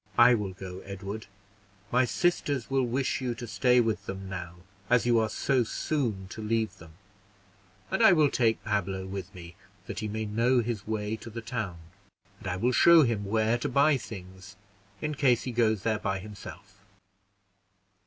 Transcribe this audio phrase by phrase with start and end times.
[0.17, 1.27] "I will go, Edward;
[1.91, 4.55] my sisters will wish you to stay with them now,
[4.89, 6.93] as you are so soon to leave them;
[7.91, 11.39] and I will take Pablo with me, that he may know his way to the
[11.41, 11.77] town;
[12.39, 14.55] and I will show him where to buy things,
[15.03, 16.77] in case he goes there by himself."